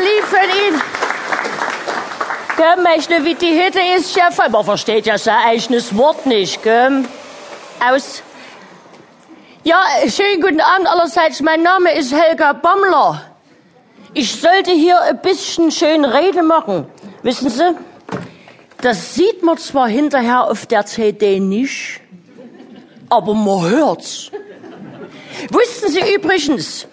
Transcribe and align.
lieb 0.00 0.24
von 0.24 0.48
Ihnen. 0.66 0.82
Gell, 2.56 2.82
möchte, 2.82 3.24
wie 3.24 3.34
die 3.34 3.58
Hütte 3.58 3.80
ist, 3.96 4.12
Chef. 4.12 4.36
Man 4.50 4.64
versteht 4.64 5.06
ja 5.06 5.16
sein 5.16 5.38
eigenes 5.46 5.96
Wort 5.96 6.26
nicht, 6.26 6.62
gell? 6.62 7.04
Aus. 7.80 8.22
Ja, 9.64 9.82
schönen 10.08 10.40
guten 10.40 10.60
Abend 10.60 10.88
allerseits. 10.88 11.40
Mein 11.40 11.62
Name 11.62 11.92
ist 11.94 12.12
Helga 12.12 12.52
Bammler. 12.52 13.22
Ich 14.12 14.40
sollte 14.40 14.72
hier 14.72 15.00
ein 15.00 15.20
bisschen 15.20 15.70
schön 15.70 16.04
Rede 16.04 16.42
machen. 16.42 16.86
Wissen 17.22 17.48
Sie, 17.48 17.76
das 18.80 19.14
sieht 19.14 19.42
man 19.42 19.58
zwar 19.58 19.88
hinterher 19.88 20.44
auf 20.44 20.66
der 20.66 20.84
CD 20.86 21.38
nicht, 21.38 22.00
aber 23.08 23.34
man 23.34 23.70
hört's. 23.70 24.30
Wussten 25.50 25.90
Sie 25.92 26.14
übrigens, 26.14 26.86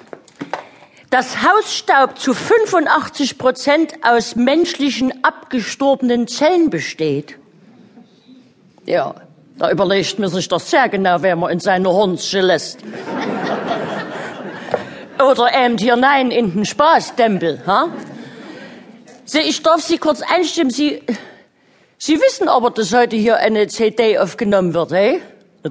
dass 1.09 1.41
Hausstaub 1.41 2.20
zu 2.20 2.34
85 2.34 3.38
Prozent 3.38 3.93
aus 4.03 4.35
menschlichen 4.35 5.23
abgestorbenen 5.23 6.27
Zellen 6.27 6.70
besteht? 6.70 7.38
Ja, 8.85 9.16
da 9.57 9.71
überlegt 9.71 10.20
man 10.20 10.30
sich 10.30 10.47
das 10.47 10.70
sehr 10.70 10.89
genau, 10.89 11.21
wer 11.21 11.35
man 11.35 11.52
in 11.52 11.59
seine 11.59 11.89
Hornsche 11.89 12.41
lässt. 12.41 12.80
Oder 15.20 15.52
eben 15.53 15.77
hier 15.77 15.95
nein 15.95 16.30
in 16.30 16.53
den 16.53 16.66
Spaßtempel. 16.66 17.61
Ha? 17.66 17.88
Sie, 19.25 19.39
ich 19.39 19.63
darf 19.63 19.81
Sie 19.81 19.97
kurz 19.97 20.21
einstimmen. 20.21 20.69
Sie, 20.69 21.02
Sie 21.97 22.21
wissen 22.21 22.47
aber, 22.47 22.69
dass 22.69 22.94
heute 22.94 23.16
hier 23.16 23.38
eine 23.38 23.67
CD 23.67 24.19
aufgenommen 24.19 24.73
wird, 24.73 24.91
hey? 24.91 25.21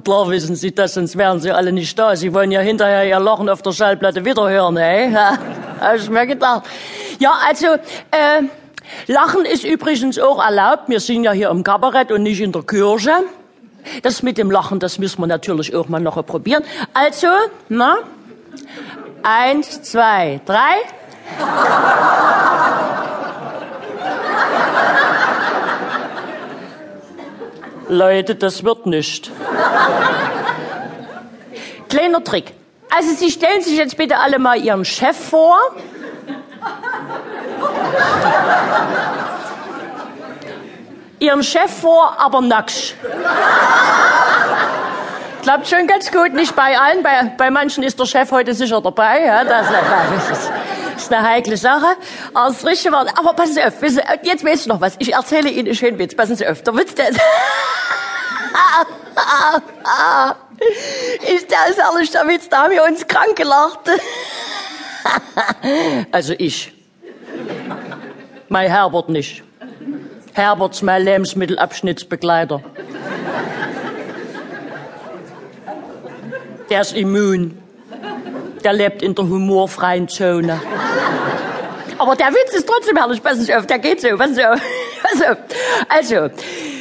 Klar 0.03 0.29
wissen 0.29 0.55
Sie 0.55 0.73
das, 0.73 0.93
sonst 0.93 1.17
wären 1.17 1.39
Sie 1.39 1.51
alle 1.51 1.71
nicht 1.71 1.97
da. 1.97 2.15
Sie 2.15 2.33
wollen 2.33 2.51
ja 2.51 2.61
hinterher 2.61 3.07
Ihr 3.07 3.19
Lachen 3.19 3.49
auf 3.49 3.61
der 3.61 3.71
Schallplatte 3.71 4.23
wiederhören, 4.25 4.77
hey? 4.77 5.11
Ja, 5.11 5.37
hab 5.79 5.95
ich 5.95 6.09
mir 6.09 6.25
gedacht. 6.25 6.63
Ja, 7.19 7.33
also, 7.47 7.67
äh, 7.67 8.43
Lachen 9.07 9.45
ist 9.45 9.63
übrigens 9.63 10.19
auch 10.19 10.43
erlaubt. 10.43 10.87
Wir 10.87 10.99
sind 10.99 11.23
ja 11.23 11.31
hier 11.31 11.49
im 11.49 11.63
Kabarett 11.63 12.11
und 12.11 12.23
nicht 12.23 12.41
in 12.41 12.51
der 12.51 12.63
Kirche. 12.63 13.11
Das 14.03 14.21
mit 14.21 14.37
dem 14.37 14.51
Lachen, 14.51 14.79
das 14.79 14.99
müssen 14.99 15.21
wir 15.21 15.27
natürlich 15.27 15.73
auch 15.75 15.87
mal 15.87 15.99
noch 15.99 16.23
probieren. 16.25 16.63
Also, 16.93 17.27
na, 17.69 17.97
Eins, 19.23 19.81
zwei, 19.81 20.39
drei. 20.45 20.77
Leute, 27.89 28.35
das 28.35 28.63
wird 28.63 28.85
nicht. 28.85 29.31
Kleiner 31.89 32.23
Trick. 32.23 32.53
Also 32.95 33.13
Sie 33.13 33.31
stellen 33.31 33.61
sich 33.61 33.77
jetzt 33.77 33.97
bitte 33.97 34.17
alle 34.17 34.39
mal 34.39 34.57
Ihren 34.57 34.85
Chef 34.85 35.17
vor. 35.17 35.57
Ihren 41.19 41.43
Chef 41.43 41.71
vor, 41.81 42.15
aber 42.19 42.41
nackt 42.41 42.95
klappt 45.47 45.69
schon 45.69 45.87
ganz 45.87 46.11
gut, 46.11 46.33
nicht 46.33 46.53
bei 46.57 46.77
allen. 46.77 47.01
Bei, 47.03 47.31
bei 47.37 47.49
manchen 47.49 47.81
ist 47.81 47.97
der 47.97 48.05
Chef 48.05 48.31
heute 48.31 48.53
sicher 48.53 48.81
dabei. 48.81 49.23
Ja, 49.23 49.45
das, 49.45 49.67
das, 49.67 50.39
ist, 50.39 50.51
ist 50.97 51.13
eine 51.13 51.25
heikle 51.25 51.55
Sache. 51.55 51.85
Aber 52.33 52.49
das 52.49 52.65
Richtige 52.65 52.93
war, 52.93 53.05
aber 53.17 53.31
passen 53.31 53.53
Sie 53.53 53.63
auf, 53.63 53.81
jetzt 54.23 54.43
weiß 54.43 54.61
ich 54.61 54.67
noch 54.67 54.81
was. 54.81 54.95
Ich 54.99 55.13
erzähle 55.13 55.49
Ihnen 55.49 55.67
einen 55.67 55.75
schönen 55.75 55.97
Witz. 55.99 56.15
Passen 56.15 56.35
Sie 56.35 56.45
auf. 56.45 56.63
Der 56.63 56.75
Witz, 56.75 56.95
der 56.95 57.11
ist, 57.11 57.21
ist 61.21 61.49
ist 61.69 61.77
ehrlich, 61.79 62.11
der 62.11 62.27
Witz, 62.27 62.49
da 62.49 62.63
haben 62.63 62.71
wir 62.71 62.83
uns 62.83 63.05
krank 63.07 63.35
gelacht. 63.35 63.79
also 66.11 66.33
ich. 66.37 66.73
Mein 68.49 68.69
Herbert 68.69 69.09
nicht. 69.09 69.43
Herbert 70.33 70.73
ist 70.73 70.83
mein 70.83 71.03
Lebensmittelabschnittsbegleiter. 71.03 72.61
Der 76.69 76.81
ist 76.81 76.95
immun. 76.95 77.57
Der 78.63 78.73
lebt 78.73 79.01
in 79.01 79.15
der 79.15 79.25
humorfreien 79.25 80.07
Zone. 80.07 80.59
Aber 81.97 82.15
der 82.15 82.27
Witz 82.27 82.53
ist 82.53 82.67
trotzdem 82.67 82.97
herrlich. 82.97 83.23
Passen 83.23 83.41
Sie 83.41 83.55
auf, 83.55 83.65
der 83.65 83.79
geht 83.79 84.01
so. 84.01 84.15
Passen 84.17 84.39
auf. 84.45 84.59
Passen. 85.03 85.37
Also, 85.89 86.29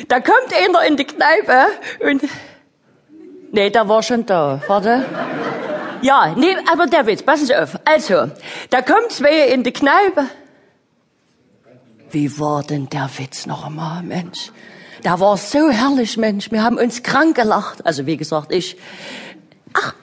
da 0.09 0.21
kommt 0.21 0.53
einer 0.55 0.85
in 0.85 0.97
die 0.97 1.05
Kneipe 1.05 1.67
und... 2.01 2.23
Nee, 3.53 3.71
der 3.71 3.89
war 3.89 4.03
schon 4.03 4.27
da. 4.27 4.61
Warte. 4.67 5.05
Ja, 6.03 6.35
nee, 6.37 6.57
aber 6.71 6.87
der 6.87 7.07
Witz, 7.07 7.23
passen 7.23 7.47
Sie 7.47 7.57
auf. 7.57 7.79
Also, 7.85 8.31
da 8.71 8.83
kommt 8.83 9.13
zwei 9.13 9.49
in 9.49 9.63
die 9.63 9.73
Kneipe. 9.73 10.27
Wie 12.11 12.39
war 12.39 12.63
denn 12.63 12.89
der 12.89 13.11
Witz 13.17 13.47
noch 13.47 13.65
einmal, 13.65 14.03
Mensch? 14.03 14.53
Der 15.05 15.19
war 15.21 15.37
so 15.37 15.71
herrlich, 15.71 16.17
Mensch. 16.17 16.51
Wir 16.51 16.63
haben 16.63 16.79
uns 16.79 17.03
krank 17.03 17.37
gelacht. 17.37 17.85
Also, 17.87 18.07
wie 18.07 18.17
gesagt, 18.17 18.53
ich. 18.53 18.77
Ach. 19.73 19.95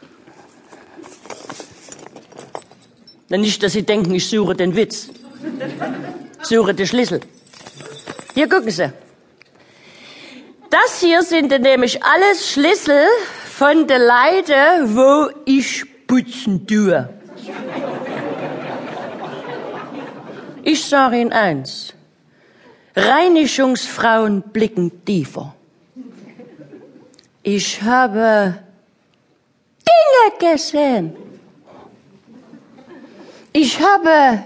Na, 3.29 3.37
nicht, 3.37 3.61
dass 3.63 3.73
Sie 3.73 3.83
denken, 3.83 4.13
ich 4.13 4.29
suche 4.29 4.55
den 4.55 4.75
Witz. 4.75 5.09
Suche 6.41 6.73
den 6.73 6.87
Schlüssel. 6.87 7.21
Hier 8.33 8.49
gucken 8.49 8.71
Sie. 8.71 8.91
Das 10.73 11.01
hier 11.01 11.21
sind 11.21 11.51
nämlich 11.61 12.03
alles 12.03 12.49
Schlüssel 12.49 13.05
von 13.45 13.85
der 13.85 13.99
Leute, 13.99 14.55
wo 14.85 15.29
ich 15.45 15.85
putzen 16.07 16.65
tue. 16.65 17.09
Ich 20.63 20.83
sage 20.83 21.19
Ihnen 21.19 21.31
eins. 21.31 21.93
Reinigungsfrauen 22.95 24.41
blicken 24.41 25.05
tiefer. 25.05 25.53
Ich 27.43 27.79
habe 27.83 28.57
Dinge 29.87 30.53
gesehen. 30.53 31.15
Ich 33.51 33.79
habe 33.79 34.43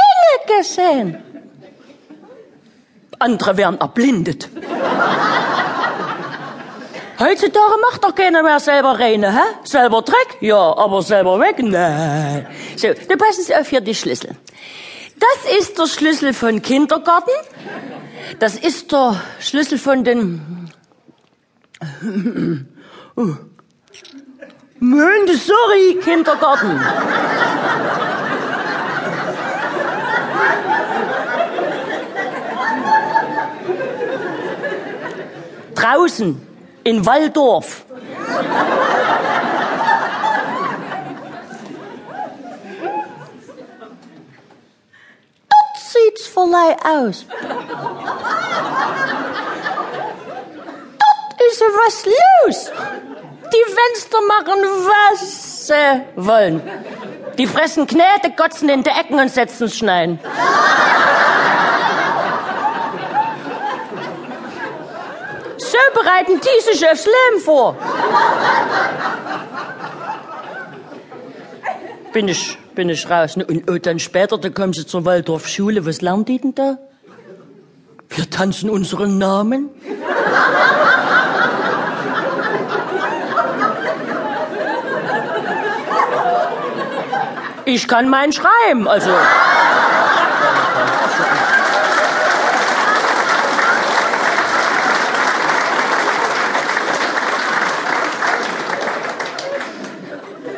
Dinge 0.00 0.58
gesehen. 0.58 1.25
Andere 3.18 3.56
werden 3.56 3.80
erblindet. 3.80 4.48
Heutzutage 7.18 7.76
macht 7.90 8.04
doch 8.04 8.14
keiner 8.14 8.42
mehr 8.42 8.60
selber 8.60 8.98
reine, 8.98 9.32
hä? 9.32 9.40
Selber 9.64 10.02
Dreck? 10.02 10.36
Ja, 10.40 10.76
aber 10.76 11.00
selber 11.00 11.40
weg? 11.40 11.56
Nein. 11.60 12.46
So, 12.76 12.88
dann 13.08 13.18
passen 13.18 13.42
Sie 13.42 13.56
auf 13.56 13.68
hier 13.68 13.80
die 13.80 13.94
Schlüssel. 13.94 14.36
Das 15.18 15.58
ist 15.58 15.78
der 15.78 15.86
Schlüssel 15.86 16.34
von 16.34 16.60
Kindergarten. 16.60 17.30
Das 18.38 18.54
ist 18.56 18.92
der 18.92 19.20
Schlüssel 19.40 19.78
von 19.78 20.04
den... 20.04 20.70
Oh. 23.16 23.28
Montessori 24.78 25.98
Kindergarten. 26.04 26.78
Draußen 35.86 36.34
in 36.82 37.06
Waldorf. 37.06 37.84
Dort 45.48 45.76
sieht's 45.76 46.26
verleih 46.26 46.74
aus. 46.82 47.26
Dort 50.98 51.40
ist 51.50 51.60
was 51.60 52.04
los. 52.04 52.72
Die 53.52 53.64
Fenster 53.72 54.18
machen, 54.26 54.60
was 54.88 55.66
sie 55.68 56.02
wollen. 56.16 56.62
Die 57.38 57.46
fressen 57.46 57.86
Knete, 57.86 58.32
kotzen 58.36 58.68
in 58.70 58.82
die 58.82 58.90
Ecken 58.90 59.20
und 59.20 59.28
setzen 59.28 59.68
Schneien. 59.68 60.18
So 65.76 66.00
bereiten 66.00 66.40
die 66.40 66.62
sich 66.62 66.88
aufs 66.88 67.04
Leben 67.04 67.44
vor. 67.44 67.76
Bin 72.12 72.28
ich, 72.28 72.56
bin 72.74 72.88
ich 72.88 73.10
raus. 73.10 73.36
Und, 73.36 73.68
und 73.68 73.84
dann 73.84 73.98
später, 73.98 74.38
da 74.38 74.48
kommen 74.48 74.72
sie 74.72 74.86
zur 74.86 75.04
Waldorfschule. 75.04 75.84
Was 75.84 76.00
lernen 76.00 76.24
die 76.24 76.38
denn 76.38 76.54
da? 76.54 76.78
Wir 78.08 78.30
tanzen 78.30 78.70
unseren 78.70 79.18
Namen. 79.18 79.68
Ich 87.66 87.86
kann 87.86 88.08
meinen 88.08 88.32
schreiben, 88.32 88.88
also. 88.88 89.10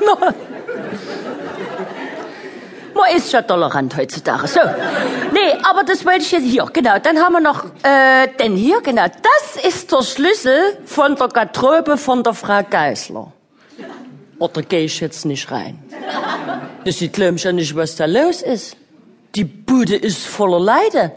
man 0.09 0.19
ist 3.15 3.33
ja 3.33 3.43
tolerant 3.43 3.97
heutzutage. 3.97 4.47
So. 4.47 4.61
Nee, 5.33 5.55
aber 5.63 5.85
das 5.85 6.05
wollte 6.05 6.21
ich 6.21 6.33
jetzt 6.33 6.45
hier, 6.45 6.67
genau. 6.73 6.99
Dann 6.99 7.19
haben 7.19 7.33
wir 7.33 7.41
noch, 7.41 7.65
äh, 7.83 8.29
denn 8.39 8.57
hier, 8.57 8.81
genau. 8.81 9.07
Das 9.07 9.65
ist 9.65 9.91
der 9.93 10.03
Schlüssel 10.03 10.79
von 10.85 11.17
der 11.17 11.29
Garderobe 11.29 11.97
von 11.97 12.23
der 12.23 12.35
Frau 12.35 12.63
Geisler. 12.69 13.33
Oder 14.39 14.63
gehe 14.63 14.85
ich 14.85 15.01
jetzt 15.01 15.25
nicht 15.25 15.51
rein? 15.51 15.79
Das 16.85 16.99
sieht, 16.99 17.13
glaub 17.13 17.35
ich, 17.35 17.45
ja 17.45 17.53
nicht, 17.53 17.75
was 17.75 17.97
da 17.97 18.07
los 18.07 18.43
ist. 18.43 18.77
Die 19.35 19.45
Bude 19.45 19.97
ist 19.97 20.27
voller 20.27 20.61
Leide. 20.61 21.13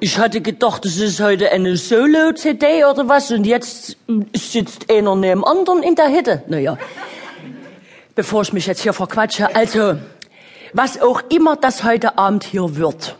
Ich 0.00 0.18
hatte 0.18 0.40
gedacht, 0.40 0.84
das 0.84 0.98
ist 0.98 1.20
heute 1.20 1.50
eine 1.50 1.76
Solo-CD 1.76 2.84
oder 2.84 3.08
was 3.08 3.32
und 3.32 3.44
jetzt 3.44 3.96
sitzt 4.34 4.90
einer 4.90 5.16
neben 5.16 5.40
dem 5.40 5.44
anderen 5.44 5.82
in 5.82 5.96
der 5.96 6.08
Hütte. 6.08 6.42
Naja, 6.46 6.78
bevor 8.14 8.42
ich 8.42 8.52
mich 8.52 8.66
jetzt 8.66 8.82
hier 8.82 8.92
verquatsche, 8.92 9.54
also, 9.56 9.96
was 10.72 11.00
auch 11.00 11.22
immer 11.30 11.56
das 11.56 11.84
heute 11.84 12.18
Abend 12.18 12.44
hier 12.44 12.76
wird. 12.76 13.16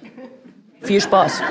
Viel 0.83 1.01
Spaß. 1.01 1.43